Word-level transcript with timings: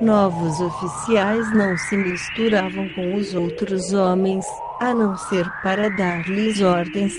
Novos 0.00 0.60
oficiais 0.60 1.54
não 1.54 1.76
se 1.78 1.96
misturavam 1.96 2.88
com 2.90 3.14
os 3.14 3.32
outros 3.32 3.92
homens, 3.92 4.44
a 4.80 4.92
não 4.92 5.16
ser 5.16 5.48
para 5.62 5.88
dar-lhes 5.88 6.60
ordens. 6.60 7.14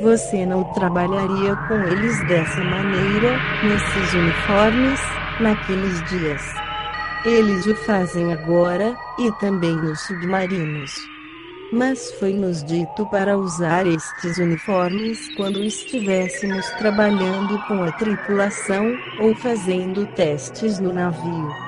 Você 0.00 0.46
não 0.46 0.62
trabalharia 0.74 1.56
com 1.66 1.74
eles 1.74 2.28
dessa 2.28 2.62
maneira, 2.62 3.36
nesses 3.64 4.14
uniformes, 4.14 5.00
naqueles 5.40 6.02
dias. 6.08 6.42
Eles 7.24 7.66
o 7.66 7.74
fazem 7.74 8.32
agora, 8.32 8.96
e 9.18 9.32
também 9.32 9.74
nos 9.74 10.00
submarinos. 10.02 10.94
Mas 11.72 12.12
foi-nos 12.12 12.62
dito 12.62 13.04
para 13.06 13.36
usar 13.36 13.88
estes 13.88 14.38
uniformes 14.38 15.18
quando 15.34 15.64
estivéssemos 15.64 16.64
trabalhando 16.78 17.58
com 17.66 17.82
a 17.82 17.90
tripulação, 17.90 18.96
ou 19.20 19.34
fazendo 19.34 20.06
testes 20.14 20.78
no 20.78 20.92
navio. 20.92 21.67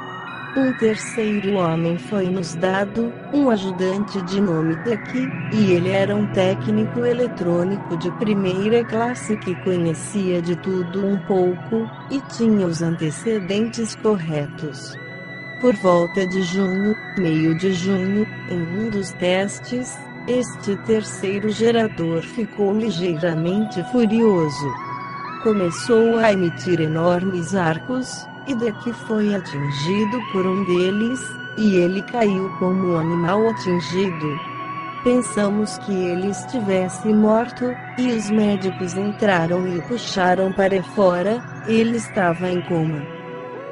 Um 0.56 0.72
terceiro 0.78 1.54
homem 1.54 1.96
foi-nos 1.96 2.56
dado, 2.56 3.12
um 3.32 3.50
ajudante 3.50 4.20
de 4.22 4.40
nome 4.40 4.74
daqui, 4.84 5.28
e 5.52 5.72
ele 5.74 5.90
era 5.90 6.14
um 6.14 6.26
técnico 6.32 7.04
eletrônico 7.04 7.96
de 7.96 8.10
primeira 8.12 8.84
classe 8.84 9.36
que 9.36 9.54
conhecia 9.62 10.42
de 10.42 10.56
tudo 10.56 11.06
um 11.06 11.16
pouco, 11.20 11.88
e 12.10 12.20
tinha 12.36 12.66
os 12.66 12.82
antecedentes 12.82 13.94
corretos. 13.94 14.98
Por 15.60 15.74
volta 15.76 16.26
de 16.26 16.42
junho, 16.42 16.96
meio 17.16 17.56
de 17.56 17.72
junho, 17.72 18.26
em 18.50 18.60
um 18.60 18.90
dos 18.90 19.12
testes, 19.12 19.96
este 20.26 20.76
terceiro 20.78 21.48
gerador 21.50 22.22
ficou 22.22 22.76
ligeiramente 22.76 23.84
furioso. 23.92 24.74
Começou 25.44 26.18
a 26.18 26.32
emitir 26.32 26.80
enormes 26.80 27.54
arcos, 27.54 28.26
e 28.50 28.54
daqui 28.54 28.92
foi 28.92 29.32
atingido 29.32 30.20
por 30.32 30.44
um 30.44 30.64
deles, 30.64 31.20
e 31.56 31.76
ele 31.76 32.02
caiu 32.02 32.50
como 32.58 32.94
um 32.94 32.98
animal 32.98 33.48
atingido. 33.48 34.40
Pensamos 35.04 35.78
que 35.78 35.92
ele 35.92 36.30
estivesse 36.30 37.12
morto, 37.12 37.64
e 37.96 38.08
os 38.08 38.28
médicos 38.28 38.96
entraram 38.96 39.68
e 39.68 39.78
o 39.78 39.82
puxaram 39.82 40.52
para 40.52 40.82
fora, 40.82 41.40
ele 41.68 41.96
estava 41.96 42.50
em 42.50 42.60
coma. 42.62 43.00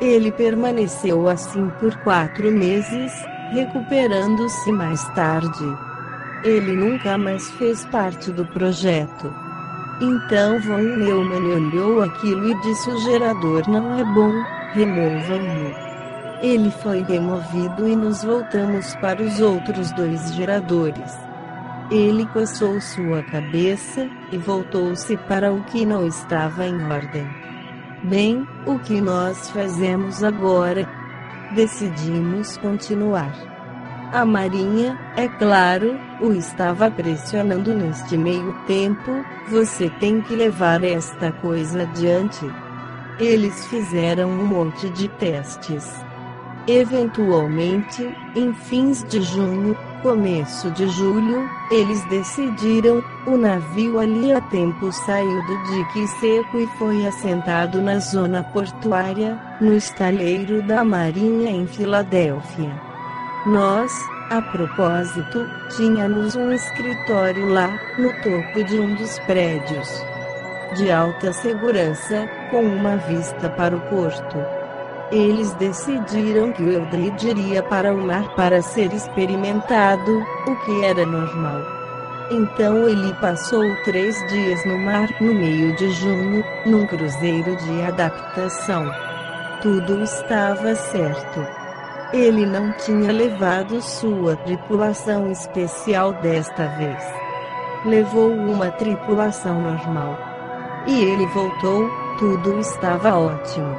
Ele 0.00 0.30
permaneceu 0.30 1.28
assim 1.28 1.68
por 1.80 1.92
quatro 2.04 2.52
meses, 2.52 3.12
recuperando-se 3.50 4.70
mais 4.70 5.02
tarde. 5.14 5.76
Ele 6.44 6.76
nunca 6.76 7.18
mais 7.18 7.50
fez 7.52 7.84
parte 7.86 8.30
do 8.30 8.46
projeto. 8.46 9.34
Então 10.00 10.60
Von 10.60 10.78
Neumann 10.78 11.66
olhou 11.66 12.00
aquilo 12.00 12.48
e 12.48 12.60
disse: 12.60 12.88
O 12.88 12.98
gerador 13.00 13.68
não 13.68 13.98
é 13.98 14.04
bom, 14.04 14.57
removam-no. 14.72 15.88
Ele 16.42 16.70
foi 16.70 17.02
removido 17.02 17.88
e 17.88 17.96
nos 17.96 18.22
voltamos 18.22 18.94
para 18.96 19.22
os 19.22 19.40
outros 19.40 19.90
dois 19.92 20.32
geradores. 20.34 21.16
Ele 21.90 22.26
coçou 22.26 22.80
sua 22.80 23.22
cabeça 23.22 24.08
e 24.30 24.36
voltou-se 24.36 25.16
para 25.16 25.52
o 25.52 25.64
que 25.64 25.86
não 25.86 26.06
estava 26.06 26.66
em 26.66 26.84
ordem. 26.84 27.26
Bem, 28.04 28.46
o 28.66 28.78
que 28.78 29.00
nós 29.00 29.50
fazemos 29.50 30.22
agora? 30.22 30.88
Decidimos 31.54 32.56
continuar. 32.58 33.32
A 34.12 34.24
Marinha, 34.24 34.98
é 35.16 35.28
claro, 35.28 35.98
o 36.20 36.32
estava 36.32 36.90
pressionando 36.90 37.74
neste 37.74 38.16
meio 38.16 38.54
tempo. 38.66 39.24
Você 39.48 39.90
tem 39.98 40.20
que 40.20 40.36
levar 40.36 40.84
esta 40.84 41.32
coisa 41.32 41.82
adiante. 41.82 42.46
Eles 43.18 43.66
fizeram 43.66 44.30
um 44.30 44.46
monte 44.46 44.88
de 44.90 45.08
testes. 45.08 45.92
Eventualmente, 46.68 48.14
em 48.36 48.52
fins 48.52 49.02
de 49.04 49.20
junho, 49.22 49.76
começo 50.02 50.70
de 50.70 50.86
julho, 50.86 51.48
eles 51.70 52.04
decidiram, 52.04 53.02
o 53.26 53.36
navio 53.36 53.98
ali 53.98 54.32
a 54.32 54.40
tempo 54.40 54.92
saiu 54.92 55.46
do 55.46 55.62
dique 55.64 56.06
seco 56.20 56.58
e 56.58 56.66
foi 56.78 57.06
assentado 57.06 57.80
na 57.82 57.98
zona 57.98 58.42
portuária, 58.44 59.36
no 59.60 59.74
estaleiro 59.74 60.62
da 60.62 60.84
Marinha 60.84 61.50
em 61.50 61.66
Filadélfia. 61.66 62.80
Nós, 63.46 63.92
a 64.30 64.42
propósito, 64.42 65.44
tínhamos 65.76 66.36
um 66.36 66.52
escritório 66.52 67.48
lá, 67.48 67.68
no 67.98 68.12
topo 68.22 68.62
de 68.62 68.78
um 68.78 68.94
dos 68.94 69.18
prédios. 69.20 70.17
De 70.76 70.90
alta 70.90 71.32
segurança, 71.32 72.28
com 72.50 72.62
uma 72.62 72.96
vista 72.96 73.48
para 73.50 73.76
o 73.76 73.80
porto. 73.88 74.36
Eles 75.10 75.54
decidiram 75.54 76.52
que 76.52 76.62
o 76.62 76.70
Eldred 76.70 77.28
iria 77.28 77.62
para 77.62 77.94
o 77.94 78.06
mar 78.06 78.34
para 78.34 78.60
ser 78.60 78.92
experimentado, 78.92 80.22
o 80.46 80.56
que 80.64 80.84
era 80.84 81.06
normal. 81.06 81.78
Então 82.30 82.86
ele 82.86 83.14
passou 83.14 83.64
três 83.84 84.14
dias 84.28 84.62
no 84.66 84.76
mar 84.78 85.08
no 85.18 85.32
meio 85.32 85.74
de 85.76 85.90
junho, 85.92 86.44
num 86.66 86.86
cruzeiro 86.86 87.56
de 87.56 87.82
adaptação. 87.82 88.84
Tudo 89.62 90.02
estava 90.02 90.74
certo. 90.74 91.46
Ele 92.12 92.44
não 92.44 92.70
tinha 92.72 93.10
levado 93.10 93.80
sua 93.80 94.36
tripulação 94.36 95.30
especial 95.30 96.12
desta 96.20 96.66
vez. 96.76 97.02
Levou 97.86 98.30
uma 98.30 98.70
tripulação 98.72 99.62
normal. 99.62 100.27
E 100.86 101.04
ele 101.04 101.26
voltou, 101.26 101.90
tudo 102.18 102.58
estava 102.58 103.16
ótimo. 103.16 103.76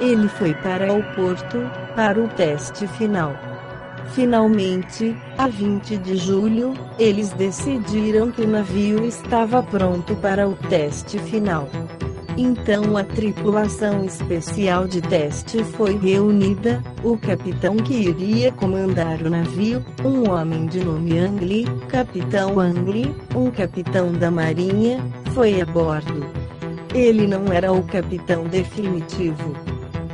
Ele 0.00 0.28
foi 0.28 0.54
para 0.54 0.92
o 0.92 1.02
porto, 1.14 1.58
para 1.96 2.20
o 2.20 2.28
teste 2.28 2.86
final. 2.86 3.34
Finalmente, 4.12 5.16
a 5.36 5.48
20 5.48 5.98
de 5.98 6.16
julho, 6.16 6.74
eles 6.98 7.30
decidiram 7.32 8.30
que 8.30 8.42
o 8.42 8.48
navio 8.48 9.04
estava 9.04 9.62
pronto 9.62 10.14
para 10.16 10.48
o 10.48 10.54
teste 10.54 11.18
final. 11.18 11.68
Então 12.38 12.96
a 12.96 13.02
tripulação 13.02 14.04
especial 14.04 14.86
de 14.86 15.00
teste 15.00 15.64
foi 15.64 15.98
reunida, 15.98 16.80
o 17.02 17.18
capitão 17.18 17.76
que 17.76 17.94
iria 17.94 18.52
comandar 18.52 19.20
o 19.22 19.28
navio, 19.28 19.84
um 20.04 20.30
homem 20.30 20.66
de 20.66 20.84
nome 20.84 21.18
Angli, 21.18 21.64
capitão 21.88 22.60
Angli, 22.60 23.12
um 23.34 23.50
capitão 23.50 24.12
da 24.12 24.30
marinha, 24.30 25.04
foi 25.34 25.60
a 25.60 25.66
bordo. 25.66 26.26
Ele 26.94 27.26
não 27.26 27.52
era 27.52 27.72
o 27.72 27.82
capitão 27.82 28.44
definitivo. 28.44 29.54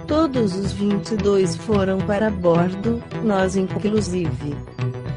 Todos 0.06 0.54
os 0.54 0.72
22 0.72 1.56
foram 1.56 1.98
para 1.98 2.30
bordo, 2.30 3.02
nós 3.22 3.56
inclusive. 3.56 4.54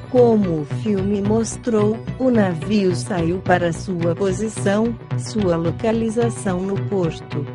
Como 0.09 0.61
o 0.61 0.65
filme 0.81 1.21
mostrou, 1.21 1.97
o 2.17 2.31
navio 2.31 2.95
saiu 2.95 3.39
para 3.39 3.73
sua 3.73 4.15
posição, 4.15 4.97
sua 5.17 5.57
localização 5.57 6.61
no 6.61 6.75
porto. 6.83 7.45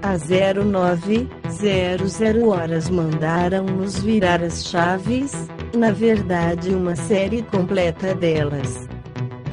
Às 0.00 0.28
0900 0.28 2.20
horas 2.46 2.88
mandaram-nos 2.88 3.98
virar 3.98 4.42
as 4.42 4.64
chaves, 4.64 5.32
na 5.76 5.90
verdade 5.90 6.70
uma 6.70 6.94
série 6.94 7.42
completa 7.42 8.14
delas. 8.14 8.88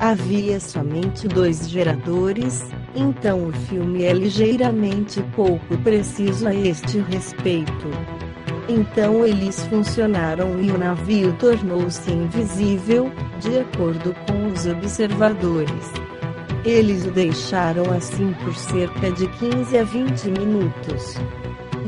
Havia 0.05 0.59
somente 0.59 1.27
dois 1.27 1.67
geradores, 1.67 2.63
então 2.95 3.47
o 3.47 3.51
filme 3.51 4.03
é 4.03 4.13
ligeiramente 4.13 5.19
pouco 5.35 5.75
preciso 5.79 6.47
a 6.47 6.53
este 6.53 6.99
respeito. 6.99 7.89
Então 8.69 9.25
eles 9.25 9.65
funcionaram 9.65 10.61
e 10.61 10.69
o 10.69 10.77
navio 10.77 11.33
tornou-se 11.39 12.11
invisível, 12.11 13.11
de 13.39 13.57
acordo 13.57 14.15
com 14.27 14.45
os 14.53 14.67
observadores. 14.67 15.91
Eles 16.63 17.07
o 17.07 17.09
deixaram 17.09 17.91
assim 17.91 18.31
por 18.43 18.55
cerca 18.55 19.09
de 19.09 19.27
15 19.27 19.75
a 19.75 19.83
20 19.83 20.25
minutos. 20.27 21.15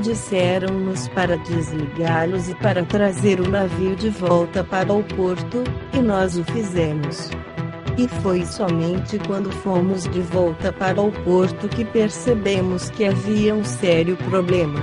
Disseram-nos 0.02 1.08
para 1.10 1.38
desligá-los 1.38 2.50
e 2.50 2.56
para 2.56 2.84
trazer 2.84 3.40
o 3.40 3.48
navio 3.48 3.96
de 3.96 4.10
volta 4.10 4.64
para 4.64 4.92
o 4.92 5.04
porto, 5.04 5.64
e 5.94 6.00
nós 6.00 6.36
o 6.36 6.44
fizemos. 6.46 7.30
E 7.98 8.08
foi 8.22 8.46
somente 8.46 9.18
quando 9.26 9.52
fomos 9.52 10.04
de 10.04 10.22
volta 10.22 10.72
para 10.72 11.02
o 11.02 11.12
porto 11.24 11.68
que 11.68 11.84
percebemos 11.84 12.90
que 12.92 13.06
havia 13.06 13.56
um 13.56 13.64
sério 13.64 14.16
problema. 14.30 14.80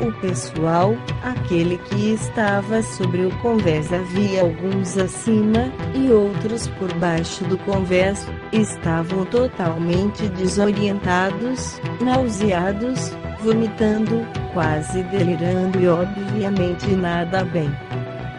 O 0.00 0.10
pessoal, 0.12 0.96
aquele 1.22 1.76
que 1.76 2.14
estava 2.14 2.82
sobre 2.82 3.26
o 3.26 3.38
convés 3.40 3.92
havia 3.92 4.40
alguns 4.40 4.96
acima, 4.96 5.70
e 5.94 6.10
outros 6.10 6.66
por 6.78 6.90
baixo 6.94 7.44
do 7.44 7.58
convés, 7.58 8.26
estavam 8.50 9.26
totalmente 9.26 10.26
desorientados, 10.30 11.78
nauseados, 12.00 13.12
vomitando, 13.42 14.26
quase 14.54 15.02
delirando 15.02 15.78
e 15.78 15.88
obviamente 15.88 16.86
nada 16.92 17.44
bem. 17.44 17.70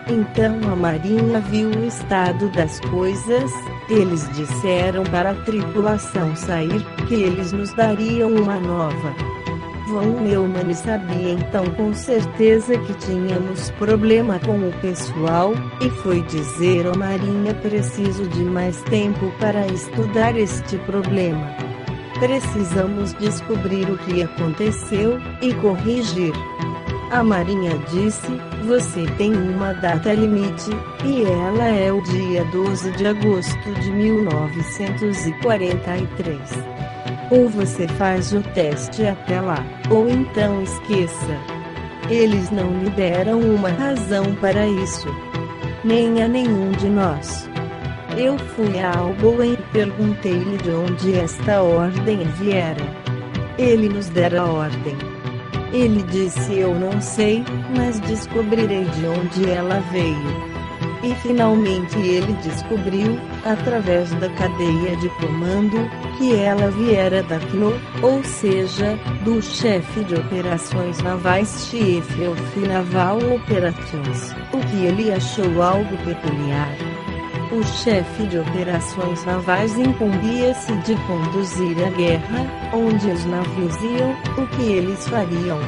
Então 0.07 0.59
a 0.71 0.75
marinha 0.75 1.39
viu 1.42 1.69
o 1.69 1.86
estado 1.86 2.50
das 2.50 2.80
coisas, 2.80 3.51
eles 3.93 4.29
disseram 4.31 5.03
para 5.03 5.31
a 5.31 5.35
tripulação 5.35 6.35
sair, 6.35 6.83
que 7.07 7.15
eles 7.15 7.51
nos 7.51 7.73
dariam 7.73 8.31
uma 8.31 8.59
nova 8.59 9.13
Von 9.91 10.21
Neumann 10.21 10.73
sabia 10.73 11.33
então 11.33 11.65
com 11.71 11.93
certeza 11.93 12.77
que 12.77 12.93
tínhamos 12.93 13.71
problema 13.71 14.39
com 14.39 14.57
o 14.57 14.71
pessoal, 14.79 15.53
e 15.81 15.89
foi 15.89 16.21
dizer 16.21 16.88
ao 16.88 16.97
Marinha 16.97 17.53
preciso 17.55 18.25
de 18.29 18.41
mais 18.45 18.81
tempo 18.83 19.29
para 19.38 19.67
estudar 19.67 20.37
este 20.37 20.77
problema. 20.77 21.45
Precisamos 22.19 23.13
descobrir 23.15 23.89
o 23.91 23.97
que 23.97 24.23
aconteceu, 24.23 25.19
e 25.41 25.53
corrigir. 25.55 26.33
A 27.11 27.21
Marinha 27.21 27.77
disse: 27.89 28.31
Você 28.65 29.05
tem 29.17 29.33
uma 29.33 29.73
data 29.73 30.13
limite, 30.13 30.71
e 31.03 31.23
ela 31.23 31.65
é 31.65 31.91
o 31.91 32.01
dia 32.03 32.45
12 32.45 32.91
de 32.91 33.05
agosto 33.05 33.73
de 33.81 33.91
1943. 33.91 36.39
Ou 37.29 37.49
você 37.49 37.85
faz 37.89 38.31
o 38.31 38.41
teste 38.53 39.05
até 39.05 39.41
lá, 39.41 39.61
ou 39.89 40.09
então 40.09 40.63
esqueça. 40.63 41.37
Eles 42.09 42.49
não 42.49 42.79
lhe 42.79 42.89
deram 42.91 43.41
uma 43.41 43.71
razão 43.71 44.33
para 44.35 44.65
isso. 44.65 45.13
Nem 45.83 46.23
a 46.23 46.29
nenhum 46.29 46.71
de 46.71 46.87
nós. 46.87 47.49
Eu 48.17 48.37
fui 48.37 48.79
a 48.79 48.97
Alboen 48.97 49.51
e 49.53 49.57
perguntei-lhe 49.73 50.57
de 50.59 50.69
onde 50.69 51.19
esta 51.19 51.61
ordem 51.61 52.19
viera. 52.39 52.87
Ele 53.57 53.89
nos 53.89 54.07
dera 54.07 54.43
a 54.43 54.45
ordem. 54.45 55.20
Ele 55.71 56.03
disse: 56.03 56.59
Eu 56.59 56.75
não 56.75 57.01
sei, 57.01 57.44
mas 57.75 58.00
descobrirei 58.01 58.83
de 58.85 59.07
onde 59.07 59.50
ela 59.50 59.79
veio. 59.91 60.51
E 61.03 61.15
finalmente 61.15 61.97
ele 61.97 62.33
descobriu, 62.44 63.18
através 63.44 64.12
da 64.15 64.29
cadeia 64.29 64.95
de 64.97 65.09
comando, 65.09 65.89
que 66.18 66.35
ela 66.35 66.69
viera 66.69 67.23
da 67.23 67.39
CNO, 67.39 67.73
ou 68.03 68.23
seja, 68.23 69.00
do 69.23 69.41
chefe 69.41 70.03
de 70.03 70.13
operações 70.13 71.00
navais 71.00 71.68
Chief 71.68 72.06
Naval 72.68 73.18
Operations, 73.18 74.35
o 74.53 74.59
que 74.59 74.85
ele 74.85 75.12
achou 75.12 75.62
algo 75.62 75.97
peculiar. 76.06 76.90
O 77.51 77.62
chefe 77.65 78.27
de 78.27 78.39
operações 78.39 79.25
navais 79.25 79.77
incumbia-se 79.77 80.74
de 80.77 80.95
conduzir 81.06 81.86
a 81.86 81.89
guerra, 81.89 82.71
onde 82.74 83.12
os 83.12 83.25
navios 83.25 83.75
iam, 83.83 84.12
o 84.38 84.48
que 84.48 84.62
eles 84.71 85.06
fariam. 85.09 85.59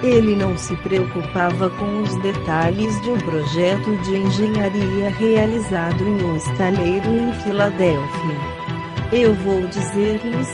Ele 0.00 0.36
não 0.36 0.56
se 0.56 0.76
preocupava 0.76 1.70
com 1.70 2.02
os 2.02 2.14
detalhes 2.22 3.00
de 3.02 3.10
um 3.10 3.18
projeto 3.18 3.96
de 4.02 4.16
engenharia 4.16 5.10
realizado 5.10 6.06
em 6.06 6.22
um 6.22 6.36
estaleiro 6.36 7.10
em 7.10 7.32
Filadélfia. 7.32 8.57
Eu 9.12 9.34
vou 9.34 9.66
dizer-lhes: 9.66 10.48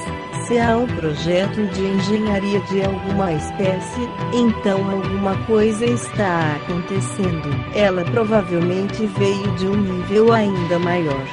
se 0.46 0.58
há 0.60 0.76
um 0.76 0.86
projeto 0.86 1.66
de 1.72 1.82
engenharia 1.82 2.60
de 2.60 2.84
alguma 2.84 3.32
espécie, 3.32 4.08
então 4.32 4.90
alguma 4.90 5.36
coisa 5.46 5.84
está 5.84 6.56
acontecendo. 6.56 7.48
Ela 7.74 8.04
provavelmente 8.04 9.06
veio 9.06 9.50
de 9.56 9.66
um 9.66 9.76
nível 9.76 10.32
ainda 10.32 10.78
maior. 10.78 11.24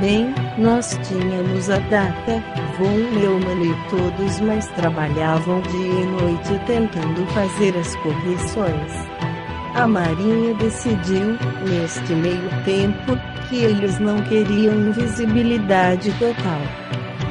Bem, 0.00 0.34
nós 0.58 0.98
tínhamos 1.08 1.70
a 1.70 1.78
data, 1.78 2.42
Von 2.76 3.18
Neumann 3.18 3.62
e 3.62 3.74
todos 3.88 4.40
mais 4.40 4.66
trabalhavam 4.72 5.62
dia 5.62 5.80
e 5.80 6.06
noite 6.06 6.60
tentando 6.66 7.24
fazer 7.28 7.74
as 7.78 7.96
correções. 7.96 8.92
A 9.74 9.88
Marinha 9.88 10.54
decidiu, 10.54 11.38
neste 11.68 12.12
meio 12.12 12.48
tempo, 12.64 13.18
que 13.54 13.62
eles 13.62 14.00
não 14.00 14.20
queriam 14.22 14.74
invisibilidade 14.88 16.10
total. 16.18 16.60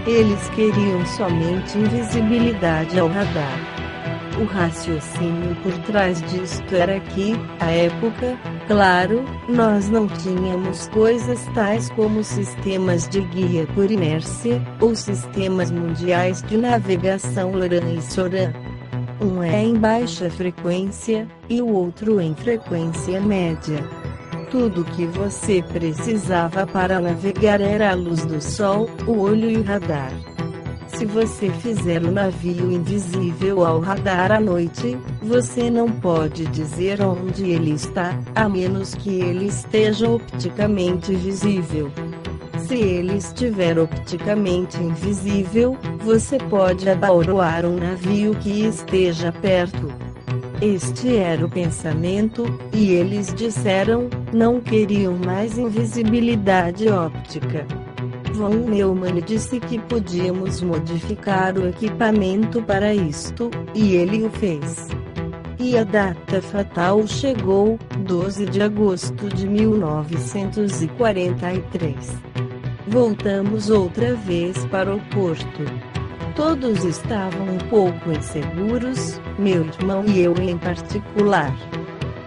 Eles 0.07 0.49
queriam 0.51 1.05
somente 1.05 1.77
invisibilidade 1.77 2.97
ao 2.97 3.09
radar. 3.09 3.59
O 4.39 4.45
raciocínio 4.45 5.53
por 5.61 5.77
trás 5.79 6.21
disto 6.31 6.73
era 6.73 6.97
que, 7.01 7.33
à 7.59 7.69
época, 7.71 8.37
claro, 8.67 9.25
nós 9.49 9.89
não 9.89 10.07
tínhamos 10.07 10.87
coisas 10.87 11.45
tais 11.53 11.89
como 11.89 12.23
sistemas 12.23 13.07
de 13.09 13.19
guia 13.19 13.67
por 13.75 13.91
inércia, 13.91 14.61
ou 14.79 14.95
sistemas 14.95 15.71
mundiais 15.71 16.41
de 16.43 16.55
navegação 16.55 17.51
LoRaWAN 17.51 17.95
e 17.95 18.01
SORAN. 18.01 18.53
Um 19.21 19.43
é 19.43 19.61
em 19.61 19.75
baixa 19.75 20.29
frequência, 20.29 21.27
e 21.49 21.61
o 21.61 21.67
outro 21.67 22.21
em 22.21 22.33
frequência 22.33 23.19
média. 23.19 23.83
Tudo 24.53 24.81
o 24.81 24.85
que 24.85 25.07
você 25.07 25.63
precisava 25.63 26.67
para 26.67 26.99
navegar 26.99 27.59
era 27.59 27.89
a 27.89 27.95
luz 27.95 28.23
do 28.23 28.39
sol, 28.39 28.87
o 29.07 29.17
olho 29.19 29.49
e 29.49 29.57
o 29.57 29.63
radar. 29.63 30.11
Se 30.89 31.07
você 31.07 31.49
fizer 31.49 32.03
o 32.03 32.11
navio 32.11 32.71
invisível 32.71 33.65
ao 33.65 33.79
radar 33.79 34.31
à 34.31 34.39
noite, 34.39 34.95
você 35.23 35.71
não 35.71 35.89
pode 35.89 36.45
dizer 36.45 37.01
onde 37.01 37.49
ele 37.49 37.71
está, 37.71 38.15
a 38.35 38.47
menos 38.47 38.93
que 38.93 39.21
ele 39.21 39.47
esteja 39.47 40.07
opticamente 40.07 41.15
visível. 41.15 41.91
Se 42.59 42.75
ele 42.75 43.17
estiver 43.17 43.79
opticamente 43.79 44.77
invisível, 44.77 45.75
você 46.05 46.37
pode 46.37 46.87
abauroar 46.87 47.65
um 47.65 47.77
navio 47.77 48.35
que 48.35 48.67
esteja 48.67 49.31
perto. 49.31 50.02
Este 50.63 51.17
era 51.17 51.45
o 51.45 51.49
pensamento, 51.49 52.45
e 52.71 52.93
eles 52.93 53.33
disseram: 53.33 54.07
não 54.31 54.61
queriam 54.61 55.17
mais 55.17 55.57
invisibilidade 55.57 56.87
óptica. 56.87 57.67
Von 58.31 58.69
Neumann 58.69 59.19
disse 59.25 59.59
que 59.59 59.77
podíamos 59.77 60.61
modificar 60.61 61.57
o 61.57 61.67
equipamento 61.67 62.63
para 62.63 62.95
isto, 62.95 63.51
e 63.75 63.97
ele 63.97 64.23
o 64.23 64.29
fez. 64.29 64.87
E 65.59 65.77
a 65.77 65.83
data 65.83 66.41
fatal 66.41 67.05
chegou, 67.07 67.77
12 67.97 68.45
de 68.45 68.61
agosto 68.61 69.27
de 69.27 69.45
1943. 69.45 71.93
Voltamos 72.87 73.69
outra 73.69 74.15
vez 74.15 74.65
para 74.67 74.95
o 74.95 75.01
porto. 75.09 75.82
Todos 76.35 76.83
estavam 76.83 77.45
um 77.45 77.57
pouco 77.69 78.11
inseguros, 78.11 79.21
meu 79.37 79.65
irmão 79.65 80.03
e 80.07 80.21
eu 80.21 80.33
em 80.41 80.57
particular. 80.57 81.53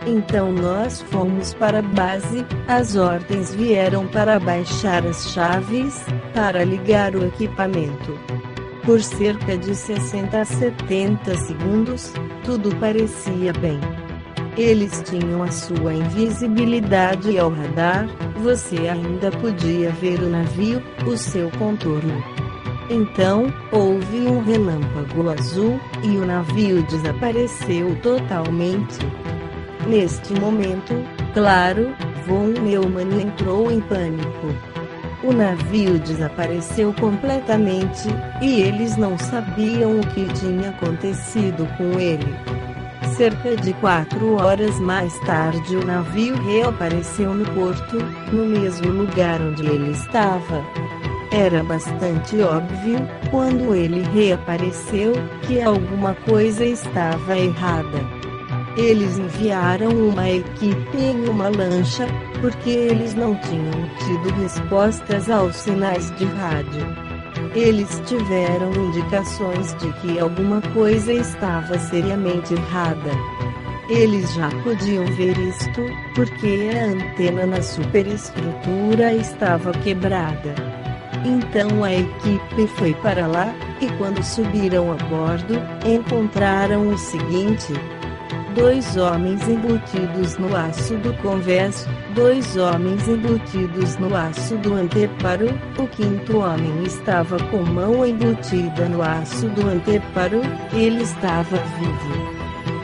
Então 0.06 0.52
nós 0.52 1.02
fomos 1.10 1.52
para 1.54 1.80
a 1.80 1.82
base, 1.82 2.46
as 2.68 2.94
ordens 2.94 3.52
vieram 3.52 4.06
para 4.06 4.38
baixar 4.38 5.04
as 5.04 5.32
chaves, 5.32 6.04
para 6.32 6.64
ligar 6.64 7.16
o 7.16 7.26
equipamento. 7.26 8.16
Por 8.84 9.02
cerca 9.02 9.58
de 9.58 9.74
60 9.74 10.40
a 10.40 10.44
70 10.44 11.34
segundos, 11.38 12.12
tudo 12.44 12.74
parecia 12.76 13.52
bem. 13.54 13.80
Eles 14.56 15.02
tinham 15.04 15.42
a 15.42 15.50
sua 15.50 15.92
invisibilidade 15.92 17.36
ao 17.36 17.50
radar, 17.50 18.06
você 18.36 18.88
ainda 18.88 19.32
podia 19.32 19.90
ver 19.90 20.20
o 20.20 20.30
navio, 20.30 20.80
o 21.04 21.16
seu 21.16 21.50
contorno. 21.58 22.45
Então, 22.88 23.52
houve 23.72 24.28
um 24.28 24.42
relâmpago 24.42 25.30
azul, 25.30 25.80
e 26.04 26.16
o 26.16 26.24
navio 26.24 26.82
desapareceu 26.84 27.96
totalmente. 28.00 28.98
Neste 29.88 30.32
momento, 30.40 30.94
claro, 31.34 31.92
Von 32.26 32.48
Neumann 32.62 33.20
entrou 33.20 33.70
em 33.72 33.80
pânico. 33.80 34.54
O 35.24 35.32
navio 35.32 35.98
desapareceu 35.98 36.92
completamente, 36.94 38.08
e 38.40 38.60
eles 38.60 38.96
não 38.96 39.18
sabiam 39.18 39.98
o 39.98 40.06
que 40.06 40.24
tinha 40.34 40.70
acontecido 40.70 41.66
com 41.76 41.98
ele. 41.98 42.36
Cerca 43.16 43.56
de 43.56 43.72
quatro 43.74 44.34
horas 44.34 44.78
mais 44.78 45.18
tarde, 45.20 45.76
o 45.76 45.84
navio 45.84 46.34
reapareceu 46.42 47.34
no 47.34 47.44
porto, 47.52 47.96
no 48.32 48.44
mesmo 48.46 48.92
lugar 48.92 49.40
onde 49.40 49.66
ele 49.66 49.90
estava. 49.90 50.62
Era 51.30 51.62
bastante 51.64 52.40
óbvio, 52.40 52.98
quando 53.30 53.74
ele 53.74 54.02
reapareceu, 54.14 55.12
que 55.42 55.60
alguma 55.60 56.14
coisa 56.14 56.64
estava 56.64 57.36
errada. 57.36 57.98
Eles 58.76 59.18
enviaram 59.18 59.88
uma 59.88 60.28
equipe 60.28 60.96
em 60.96 61.28
uma 61.28 61.48
lancha, 61.48 62.06
porque 62.40 62.70
eles 62.70 63.14
não 63.14 63.34
tinham 63.40 63.88
tido 63.98 64.34
respostas 64.40 65.28
aos 65.30 65.56
sinais 65.56 66.14
de 66.16 66.26
rádio. 66.26 66.86
Eles 67.54 68.02
tiveram 68.06 68.70
indicações 68.72 69.74
de 69.76 69.90
que 69.94 70.18
alguma 70.18 70.60
coisa 70.74 71.12
estava 71.12 71.78
seriamente 71.78 72.54
errada. 72.54 73.10
Eles 73.88 74.32
já 74.34 74.50
podiam 74.62 75.06
ver 75.16 75.38
isto, 75.38 75.82
porque 76.14 76.70
a 76.74 76.86
antena 76.86 77.46
na 77.46 77.62
superestrutura 77.62 79.14
estava 79.14 79.72
quebrada. 79.72 80.75
Então 81.26 81.82
a 81.82 81.92
equipe 81.92 82.68
foi 82.76 82.94
para 82.94 83.26
lá, 83.26 83.52
e 83.80 83.88
quando 83.98 84.22
subiram 84.22 84.92
a 84.92 84.94
bordo, 84.94 85.54
encontraram 85.84 86.86
o 86.86 86.96
seguinte: 86.96 87.72
dois 88.54 88.96
homens 88.96 89.42
embutidos 89.48 90.38
no 90.38 90.56
aço 90.56 90.94
do 90.98 91.12
convés, 91.14 91.84
dois 92.14 92.56
homens 92.56 93.08
embutidos 93.08 93.96
no 93.96 94.14
aço 94.14 94.56
do 94.58 94.74
anteparo, 94.74 95.48
o 95.76 95.88
quinto 95.88 96.38
homem 96.38 96.84
estava 96.84 97.36
com 97.50 97.64
mão 97.64 98.06
embutida 98.06 98.88
no 98.88 99.02
aço 99.02 99.48
do 99.48 99.66
anteparo, 99.66 100.42
ele 100.72 101.02
estava 101.02 101.56
vivo. 101.56 102.36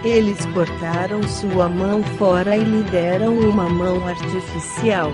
Eles 0.04 0.44
cortaram 0.46 1.22
sua 1.22 1.68
mão 1.68 2.02
fora 2.18 2.56
e 2.56 2.64
lhe 2.64 2.82
deram 2.90 3.38
uma 3.38 3.68
mão 3.68 4.04
artificial. 4.08 5.12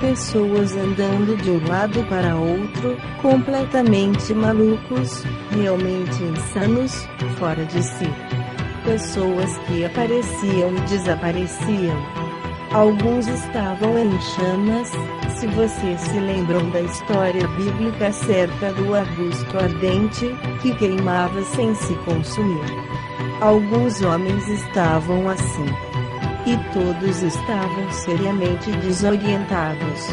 Pessoas 0.00 0.76
andando 0.76 1.36
de 1.42 1.50
um 1.50 1.68
lado 1.68 2.04
para 2.04 2.36
outro, 2.36 2.98
completamente 3.22 4.34
malucos, 4.34 5.24
realmente 5.50 6.22
insanos, 6.22 7.08
fora 7.38 7.64
de 7.64 7.82
si. 7.82 8.06
Pessoas 8.84 9.56
que 9.66 9.86
apareciam 9.86 10.76
e 10.76 10.80
desapareciam. 10.82 11.96
Alguns 12.72 13.26
estavam 13.26 13.98
em 13.98 14.20
chamas, 14.20 14.90
se 15.38 15.46
vocês 15.46 15.98
se 15.98 16.20
lembram 16.20 16.68
da 16.70 16.82
história 16.82 17.48
bíblica 17.48 18.08
acerca 18.08 18.74
do 18.74 18.94
arbusto 18.94 19.58
ardente, 19.58 20.26
que 20.60 20.74
queimava 20.74 21.42
sem 21.42 21.74
se 21.74 21.94
consumir. 22.04 22.66
Alguns 23.40 24.02
homens 24.02 24.46
estavam 24.46 25.26
assim. 25.28 25.95
E 26.46 26.56
todos 26.72 27.22
estavam 27.22 27.90
seriamente 27.90 28.70
desorientados. 28.78 30.06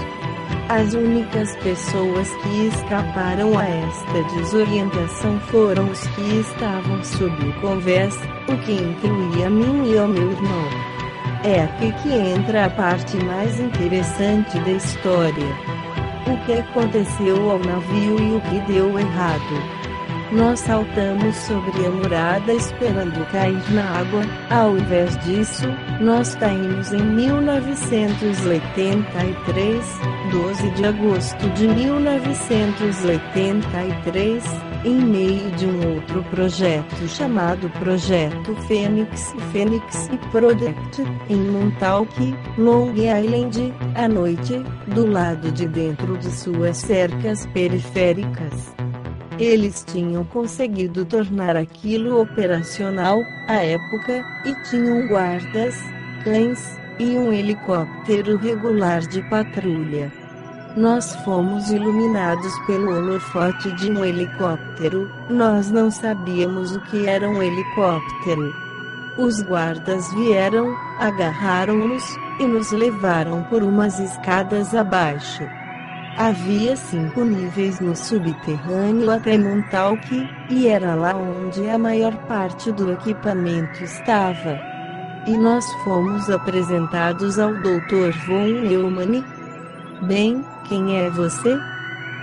As 0.67 0.93
únicas 0.93 1.55
pessoas 1.57 2.29
que 2.37 2.67
escaparam 2.67 3.57
a 3.57 3.63
esta 3.63 4.23
desorientação 4.35 5.39
foram 5.41 5.91
os 5.91 6.07
que 6.07 6.39
estavam 6.39 7.03
sob 7.03 7.35
o 7.47 7.61
convés, 7.61 8.15
o 8.47 8.57
que 8.63 8.71
incluía 8.71 9.49
mim 9.49 9.91
e 9.91 9.97
ao 9.97 10.07
meu 10.07 10.31
irmão. 10.31 10.93
É 11.43 11.63
aqui 11.63 11.91
que 12.01 12.13
entra 12.13 12.65
a 12.65 12.69
parte 12.69 13.17
mais 13.17 13.59
interessante 13.59 14.57
da 14.59 14.71
história. 14.71 15.57
O 16.25 16.45
que 16.45 16.53
aconteceu 16.53 17.51
ao 17.51 17.59
navio 17.59 18.19
e 18.19 18.35
o 18.37 18.41
que 18.41 18.59
deu 18.71 18.97
errado. 18.97 19.82
Nós 20.33 20.59
saltamos 20.61 21.35
sobre 21.35 21.85
a 21.85 21.91
murada 21.91 22.53
esperando 22.53 23.23
cair 23.31 23.61
na 23.71 23.99
água, 23.99 24.23
ao 24.49 24.75
invés 24.75 25.15
disso, 25.23 25.67
nós 26.01 26.33
caímos 26.33 26.91
em 26.91 27.03
1983, 27.03 29.85
12 30.31 30.71
de 30.71 30.85
agosto 30.85 31.47
de 31.51 31.67
1983, 31.67 34.43
em 34.83 34.95
meio 34.95 35.51
de 35.51 35.67
um 35.67 35.93
outro 35.93 36.23
projeto 36.23 37.07
chamado 37.07 37.69
Projeto 37.77 38.55
Fênix 38.67 39.35
Fênix 39.51 40.09
Project, 40.31 41.03
em 41.29 41.37
Montauk, 41.37 42.35
Long 42.57 42.91
Island, 42.95 43.71
à 43.93 44.07
noite, 44.07 44.63
do 44.87 45.05
lado 45.05 45.51
de 45.51 45.67
dentro 45.67 46.17
de 46.17 46.31
suas 46.31 46.77
cercas 46.77 47.45
periféricas. 47.53 48.73
Eles 49.39 49.83
tinham 49.85 50.23
conseguido 50.25 51.05
tornar 51.05 51.55
aquilo 51.55 52.21
operacional, 52.21 53.21
à 53.47 53.55
época, 53.55 54.25
e 54.45 54.55
tinham 54.69 55.07
guardas, 55.07 55.75
cães, 56.23 56.79
e 56.99 57.17
um 57.17 57.33
helicóptero 57.33 58.37
regular 58.37 59.01
de 59.01 59.21
patrulha. 59.29 60.11
Nós 60.77 61.15
fomos 61.17 61.69
iluminados 61.69 62.51
pelo 62.65 62.95
holofote 62.95 63.71
de 63.73 63.91
um 63.91 64.03
helicóptero, 64.03 65.09
nós 65.29 65.69
não 65.69 65.91
sabíamos 65.91 66.75
o 66.75 66.81
que 66.81 67.07
era 67.07 67.29
um 67.29 67.41
helicóptero. 67.41 68.53
Os 69.17 69.41
guardas 69.43 70.11
vieram, 70.13 70.75
agarraram-nos, 70.99 72.03
e 72.39 72.47
nos 72.47 72.71
levaram 72.71 73.43
por 73.43 73.63
umas 73.63 73.99
escadas 73.99 74.73
abaixo. 74.73 75.43
Havia 76.15 76.75
cinco 76.75 77.23
níveis 77.23 77.79
no 77.79 77.95
subterrâneo 77.95 79.09
até 79.09 79.35
Montauk, 79.35 80.29
e 80.47 80.67
era 80.67 80.93
lá 80.93 81.15
onde 81.15 81.67
a 81.67 81.77
maior 81.77 82.15
parte 82.27 82.71
do 82.71 82.91
equipamento 82.91 83.83
estava. 83.83 84.59
E 85.25 85.35
nós 85.35 85.65
fomos 85.83 86.29
apresentados 86.29 87.39
ao 87.39 87.51
Dr. 87.55 88.11
Von 88.27 88.45
Neumann. 88.45 89.23
Bem, 90.03 90.45
quem 90.65 90.99
é 90.99 91.09
você? 91.09 91.57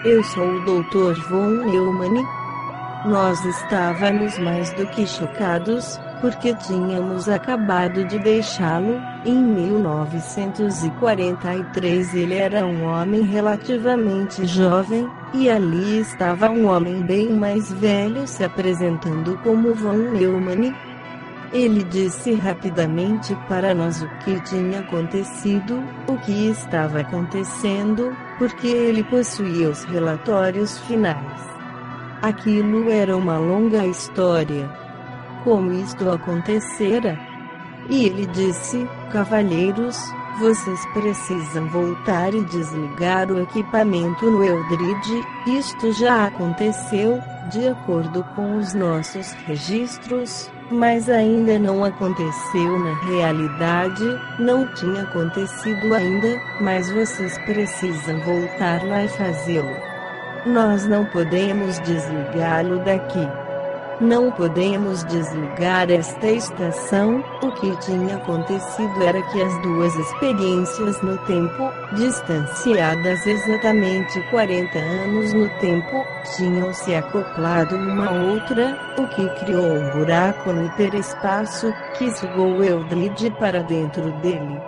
Eu 0.04 0.22
sou 0.22 0.46
o 0.46 0.60
Dr. 0.60 1.20
Von 1.28 1.48
Neumann. 1.48 2.24
Nós 3.06 3.44
estávamos 3.44 4.38
mais 4.38 4.70
do 4.74 4.86
que 4.86 5.04
chocados, 5.04 5.98
porque 6.20 6.54
tínhamos 6.54 7.28
acabado 7.28 8.04
de 8.04 8.18
deixá-lo. 8.18 9.00
Em 9.24 9.40
1943 9.42 12.14
ele 12.14 12.34
era 12.34 12.66
um 12.66 12.84
homem 12.84 13.22
relativamente 13.22 14.46
jovem, 14.46 15.08
e 15.32 15.48
ali 15.48 16.00
estava 16.00 16.50
um 16.50 16.68
homem 16.68 17.00
bem 17.02 17.30
mais 17.30 17.72
velho 17.72 18.26
se 18.26 18.42
apresentando 18.44 19.38
como 19.42 19.74
Von 19.74 19.96
Neumann. 19.96 20.74
Ele 21.52 21.82
disse 21.84 22.34
rapidamente 22.34 23.34
para 23.48 23.74
nós 23.74 24.02
o 24.02 24.08
que 24.24 24.38
tinha 24.42 24.80
acontecido, 24.80 25.82
o 26.06 26.16
que 26.18 26.48
estava 26.48 27.00
acontecendo, 27.00 28.14
porque 28.38 28.68
ele 28.68 29.02
possuía 29.02 29.68
os 29.68 29.82
relatórios 29.84 30.78
finais. 30.80 31.50
Aquilo 32.22 32.90
era 32.90 33.16
uma 33.16 33.38
longa 33.38 33.86
história 33.86 34.79
como 35.44 35.72
isto 35.72 36.10
acontecera. 36.10 37.18
E 37.88 38.06
ele 38.06 38.26
disse: 38.26 38.88
Cavalheiros, 39.12 39.98
vocês 40.38 40.86
precisam 40.94 41.68
voltar 41.68 42.32
e 42.32 42.42
desligar 42.44 43.30
o 43.30 43.42
equipamento 43.42 44.30
no 44.30 44.42
Eldrid. 44.42 45.26
Isto 45.46 45.92
já 45.92 46.26
aconteceu, 46.26 47.20
de 47.50 47.68
acordo 47.68 48.24
com 48.34 48.56
os 48.56 48.72
nossos 48.72 49.32
registros, 49.46 50.50
mas 50.70 51.10
ainda 51.10 51.58
não 51.58 51.84
aconteceu 51.84 52.78
na 52.78 52.94
realidade, 53.04 54.04
não 54.38 54.66
tinha 54.74 55.02
acontecido 55.02 55.92
ainda, 55.94 56.40
mas 56.60 56.90
vocês 56.90 57.36
precisam 57.38 58.20
voltar 58.20 58.82
lá 58.84 59.04
e 59.04 59.08
fazê-lo. 59.08 59.76
Nós 60.46 60.86
não 60.86 61.04
podemos 61.04 61.78
desligá-lo 61.80 62.78
daqui. 62.84 63.39
Não 64.00 64.30
podemos 64.30 65.04
desligar 65.04 65.90
esta 65.90 66.26
estação. 66.26 67.22
O 67.42 67.52
que 67.52 67.76
tinha 67.84 68.16
acontecido 68.16 69.02
era 69.02 69.20
que 69.20 69.42
as 69.42 69.62
duas 69.62 69.94
experiências 69.94 71.02
no 71.02 71.18
tempo, 71.26 71.70
distanciadas 71.92 73.26
exatamente 73.26 74.18
40 74.30 74.78
anos 74.78 75.34
no 75.34 75.50
tempo, 75.58 76.02
tinham 76.34 76.72
se 76.72 76.94
acoplado 76.94 77.76
uma 77.76 78.06
à 78.06 78.12
outra, 78.32 78.78
o 78.96 79.06
que 79.08 79.28
criou 79.44 79.66
um 79.66 79.90
buraco 79.90 80.50
no 80.50 80.64
hiperespaço 80.64 81.70
que 81.98 82.10
sugou 82.12 82.64
Eldrid 82.64 83.30
para 83.32 83.62
dentro 83.62 84.10
dele. 84.22 84.62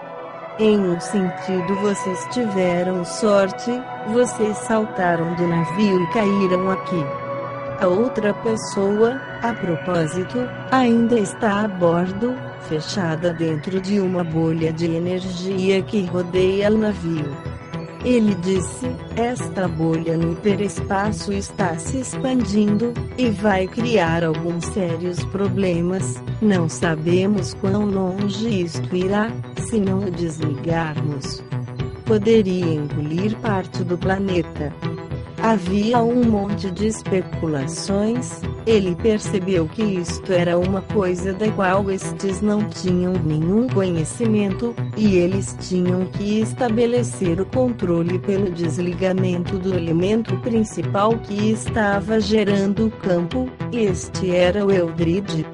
Em 0.59 0.79
um 0.79 1.01
sentido, 1.01 1.75
vocês 1.77 2.29
tiveram 2.33 3.03
sorte, 3.03 3.71
vocês 4.09 4.59
saltaram 4.59 5.35
do 5.37 5.47
navio 5.47 6.03
e 6.03 6.13
caíram 6.13 6.71
aqui. 6.71 7.22
A 7.83 7.89
outra 7.89 8.33
pessoa, 8.33 9.21
a 9.43 9.53
propósito, 9.53 10.39
ainda 10.71 11.19
está 11.19 11.65
a 11.65 11.67
bordo, 11.67 12.33
fechada 12.69 13.33
dentro 13.35 13.81
de 13.81 13.99
uma 13.99 14.23
bolha 14.23 14.73
de 14.73 14.87
energia 14.87 15.83
que 15.83 16.07
rodeia 16.07 16.71
o 16.71 16.79
navio. 16.79 17.37
Ele 18.05 18.37
disse: 18.37 18.87
Esta 19.17 19.67
bolha 19.67 20.17
no 20.17 20.35
hiperespaço 20.35 21.33
está 21.33 21.77
se 21.77 21.99
expandindo, 21.99 22.95
e 23.19 23.31
vai 23.31 23.67
criar 23.67 24.23
alguns 24.23 24.65
sérios 24.67 25.25
problemas. 25.25 26.23
Não 26.41 26.69
sabemos 26.69 27.53
quão 27.55 27.85
longe 27.85 28.63
isto 28.63 28.95
irá, 28.95 29.29
se 29.59 29.81
não 29.81 30.05
o 30.05 30.11
desligarmos. 30.13 31.43
Poderia 32.07 32.75
engolir 32.75 33.37
parte 33.39 33.83
do 33.83 33.99
planeta. 33.99 34.73
Havia 35.43 36.01
um 36.01 36.23
monte 36.23 36.71
de 36.71 36.87
especulações. 36.87 38.41
Ele 38.65 38.95
percebeu 38.95 39.67
que 39.67 39.83
isto 39.83 40.33
era 40.33 40.57
uma 40.57 40.83
coisa 40.83 41.33
da 41.33 41.51
qual 41.51 41.91
estes 41.91 42.41
não 42.41 42.69
tinham 42.69 43.13
nenhum 43.25 43.67
conhecimento, 43.67 44.73
e 44.97 45.17
eles 45.17 45.57
tinham 45.59 46.07
que 46.07 46.39
estabelecer 46.41 47.41
o 47.41 47.47
controle 47.47 48.21
pelo 48.21 48.53
desligamento 48.53 49.59
do 49.59 49.75
elemento 49.75 50.37
principal 50.39 51.19
que 51.19 51.51
estava 51.51 52.21
gerando 52.21 52.87
o 52.87 52.91
campo, 52.93 53.51
este 53.73 54.31
era 54.31 54.65
o 54.65 54.71
Eldrid. 54.71 55.45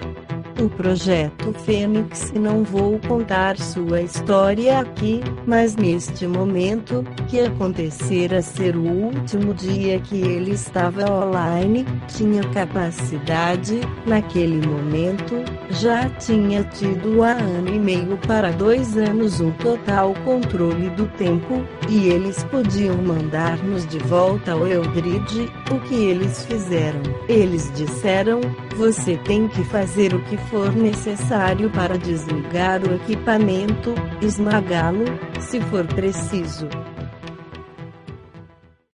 O 0.61 0.69
projeto 0.69 1.53
Fênix. 1.65 2.33
Não 2.33 2.63
vou 2.63 2.99
contar 3.07 3.57
sua 3.59 4.03
história 4.03 4.81
aqui, 4.81 5.21
mas 5.47 5.77
neste 5.77 6.27
momento, 6.27 7.05
que 7.29 7.41
acontecera 7.41 8.43
ser 8.43 8.77
o 8.77 8.83
último 8.83 9.55
dia 9.55 10.01
que 10.01 10.17
ele 10.17 10.53
estava 10.53 11.11
online, 11.11 11.87
tinha 12.09 12.43
capacidade, 12.51 13.81
naquele 14.07 14.67
momento, 14.67 15.37
já 15.71 16.09
tinha 16.11 16.65
tido 16.65 17.23
há 17.23 17.33
ano 17.33 17.69
e 17.69 17.79
meio 17.79 18.19
para 18.27 18.51
dois 18.51 18.97
anos 18.97 19.41
um 19.41 19.51
total 19.53 20.15
controle 20.25 20.91
do 20.91 21.07
tempo, 21.07 21.65
e 21.89 22.09
eles 22.09 22.43
podiam 22.45 22.97
mandar-nos 22.97 23.87
de 23.87 23.99
volta 23.99 24.53
ao 24.53 24.67
Eldrid, 24.67 25.51
o 25.71 25.81
que 25.81 25.95
eles 25.95 26.45
fizeram. 26.45 27.01
Eles 27.29 27.73
disseram: 27.75 28.41
você 28.77 29.17
tem 29.19 29.49
que 29.49 29.65
fazer 29.65 30.15
o 30.15 30.23
que 30.25 30.37
for 30.37 30.75
necessário 30.75 31.71
para 31.71 31.99
desligar 31.99 32.83
o 32.83 32.95
equipamento, 32.95 33.95
esmagá-lo, 34.21 35.05
se 35.41 35.61
for 35.61 35.87
preciso. 35.87 36.69